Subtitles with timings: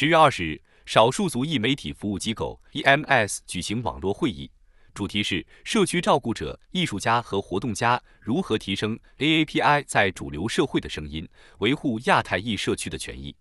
[0.00, 4.50] 十月二十日，少数族裔媒体服务机构 EMS 举行网络会议，
[4.94, 11.28] 主题是社区照顾者、艺术家和活动家如何提升 AAPI 在主流社会的声音，
[11.58, 13.36] 维护亚太裔社区的权益。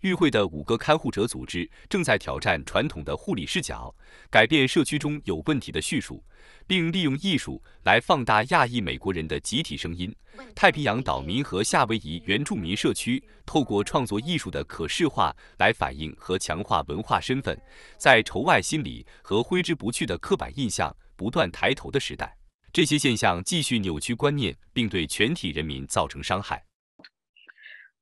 [0.00, 3.94] 与会的五个看护者组织正在挑战传统的护理视角，
[4.30, 6.22] 改变社区中有问题的叙述，
[6.66, 10.14] 并利用艺术来放大亚裔美国人的集体声音。
[10.54, 17.60] 太平洋岛民和夏威夷原住民社区透过创作艺术的可视化来反映和强化文化身份，
[17.96, 22.36] 在仇外心理和挥之不去的刻板印象不断抬头的时代，
[22.72, 26.64] 这些现象继续扭曲观念，并对全体人民造成伤害。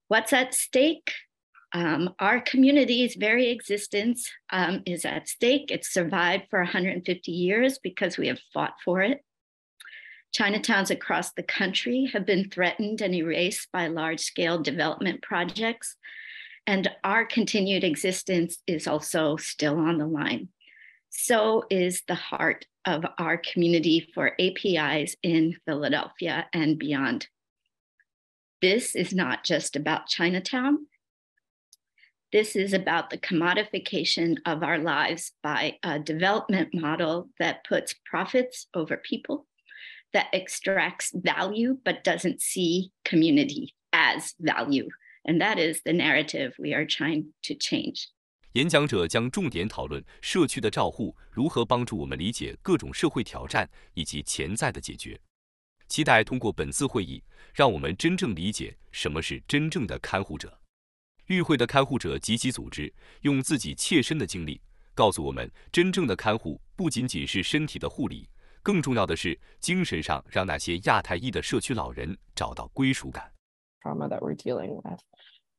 [0.09, 1.26] What's at stake?
[1.73, 5.71] Um, our community's very existence um, is at stake.
[5.71, 9.23] It's survived for 150 years because we have fought for it.
[10.37, 15.97] Chinatowns across the country have been threatened and erased by large scale development projects.
[16.67, 20.49] And our continued existence is also still on the line.
[21.11, 27.29] So is the heart of our community for APIs in Philadelphia and beyond.
[28.61, 30.87] This is not just about Chinatown.
[32.36, 38.68] This is about the commodification of our lives by a development model that puts profits
[38.74, 39.48] over people,
[40.14, 44.88] that extracts value but doesn't see community as value.
[45.26, 48.08] And that is the narrative we are trying to change.
[48.54, 55.20] 演讲者将重点讨论社区的照护如何帮助我们理解各种社会挑战以及潜在的解决。
[55.88, 60.60] 期待通过本次会议，让我们真正理解什么是真正的看护者。
[61.28, 64.62] 与会的看护者及其组织用自己切身的经历
[64.94, 68.28] 告诉我们，真正的看护不仅仅是身体的护理，
[68.62, 73.32] 更重要的是精神上让那些亚太裔的社区老人找到归属感。
[73.82, 75.00] Trauma that we're dealing with.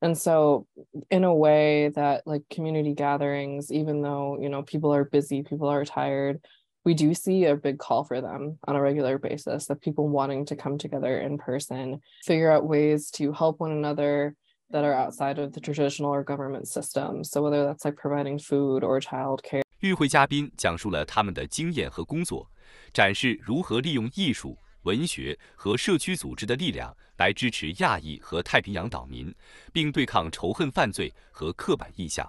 [0.01, 0.67] And so,
[1.11, 5.69] in a way that like community gatherings, even though, you know, people are busy, people
[5.69, 6.41] are tired,
[6.85, 10.45] we do see a big call for them on a regular basis that people wanting
[10.47, 14.35] to come together in person, figure out ways to help one another
[14.72, 17.24] that are outside of the traditional or government system.
[17.24, 19.62] So whether that's like providing food or childcare.
[19.80, 22.50] 与会嘉宾讲述了他们的经验和工作，
[22.92, 29.34] 展示如何利用艺术、文学和社区组织的力量来支持亚裔和太平洋岛民，
[29.72, 32.28] 并对抗仇恨犯罪和刻板印象。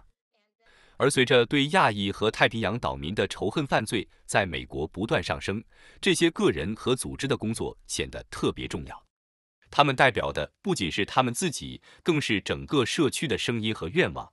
[0.99, 5.63] 而随着对亚裔和太平洋岛民的仇恨犯罪在美国不断上升，
[6.01, 9.08] 这些个人和组织的工作显得特别重要。
[9.71, 14.33] 他们代表的不仅是他们自己，更是整个社区的声音和愿望。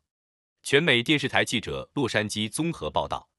[0.63, 3.29] 全美电视台记者洛杉矶综合报道。